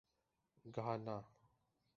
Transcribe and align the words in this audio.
Ghana 0.65 1.17